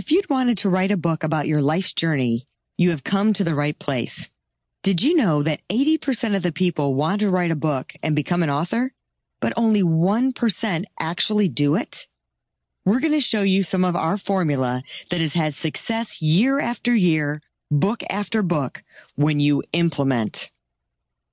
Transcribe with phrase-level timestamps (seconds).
[0.00, 2.46] If you'd wanted to write a book about your life's journey,
[2.78, 4.30] you have come to the right place.
[4.82, 8.42] Did you know that 80% of the people want to write a book and become
[8.42, 8.92] an author,
[9.40, 12.08] but only 1% actually do it?
[12.86, 16.94] We're going to show you some of our formula that has had success year after
[16.94, 18.82] year, book after book
[19.16, 20.50] when you implement.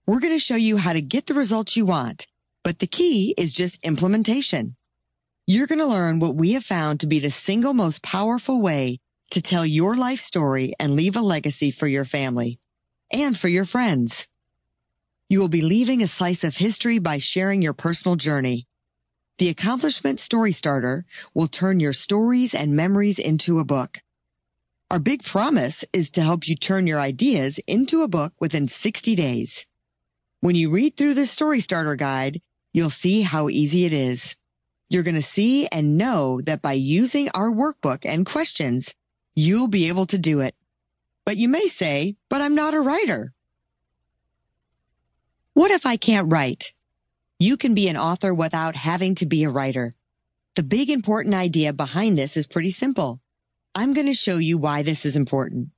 [0.06, 2.28] We're going to show you how to get the results you want,
[2.66, 4.76] but the key is just implementation.
[5.50, 8.98] You're going to learn what we have found to be the single most powerful way
[9.32, 12.60] to tell your life story and leave a legacy for your family
[13.14, 14.28] and for your friends.
[15.30, 18.68] You will be leaving a slice of history by sharing your personal journey.
[19.38, 24.00] The Accomplishment Story Starter will turn your stories and memories into a book.
[24.92, 29.16] Our big promise is to help you turn your ideas into a book within 60
[29.16, 29.66] days.
[30.42, 32.42] When you read through this Story Starter Guide,
[32.74, 34.36] you'll see how easy it is.
[34.90, 38.96] You're going to see and know that by using our workbook and questions,
[39.36, 40.56] you'll be able to do it.
[41.26, 43.34] But you may say, but I'm not a writer.
[45.54, 46.74] What if I can't write?
[47.40, 49.94] You can be an author without having to be a writer.
[50.56, 53.20] The big important idea behind this is pretty simple.
[53.76, 55.70] I'm going to show you why this is important.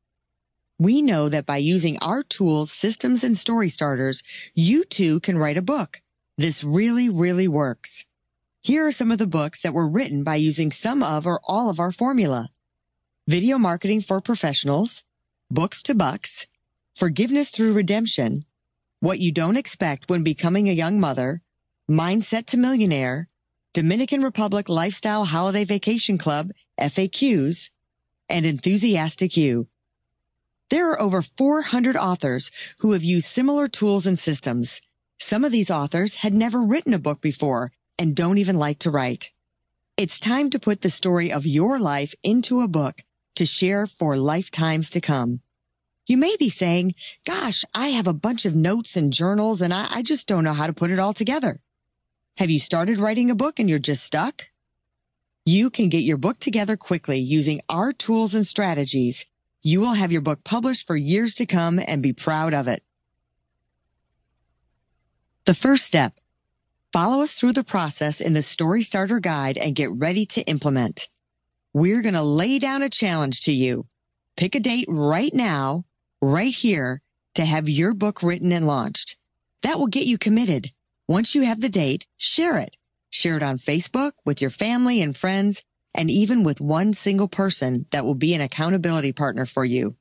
[0.77, 4.23] We know that by using our tools, systems, and story starters,
[4.55, 6.01] you too can write a book.
[6.37, 8.05] This really, really works.
[8.61, 11.69] Here are some of the books that were written by using some of or all
[11.69, 12.49] of our formula.
[13.25, 15.05] Video Marketing for Professionals,
[15.49, 16.45] Books to Bucks,
[16.93, 18.43] Forgiveness Through Redemption,
[18.99, 21.41] What You Don't Expect When Becoming a Young Mother,
[21.89, 23.29] Mindset to Millionaire,
[23.73, 27.69] Dominican Republic Lifestyle Holiday Vacation Club, FAQs,
[28.27, 29.69] and Enthusiastic You.
[30.69, 34.81] There are over 400 authors who have used similar tools and systems.
[35.17, 38.89] Some of these authors had never written a book before and don't even like to
[38.89, 39.31] write.
[39.97, 43.01] It's time to put the story of your life into a book
[43.35, 45.41] to share for lifetimes to come.
[46.07, 46.93] You may be saying,
[47.25, 50.53] gosh, I have a bunch of notes and journals and I, I just don't know
[50.53, 51.59] how to put it all together.
[52.37, 54.49] Have you started writing a book and you're just stuck?
[55.45, 59.25] You can get your book together quickly using our tools and strategies.
[59.61, 62.83] You will have your book published for years to come and be proud of it.
[65.45, 66.18] The first step,
[66.91, 71.07] Follow us through the process in the Story Starter Guide and get ready to implement.
[71.71, 73.85] We're going to lay down a challenge to you.
[74.35, 75.85] Pick a date right now,
[76.19, 77.03] right here,
[77.35, 79.17] to have your book written and launched.
[79.61, 80.71] That will get you committed.
[81.07, 82.75] Once you have the date, share it.
[83.11, 85.63] Share it on Facebook with your family and friends,
[85.93, 89.95] and even with one single person that will be an accountability partner for you.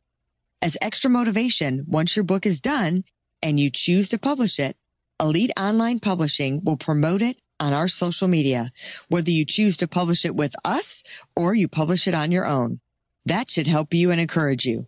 [0.62, 3.04] As extra motivation, once your book is done
[3.42, 4.77] and you choose to publish it,
[5.20, 8.70] Elite Online Publishing will promote it on our social media,
[9.08, 11.02] whether you choose to publish it with us
[11.34, 12.78] or you publish it on your own.
[13.26, 14.86] That should help you and encourage you.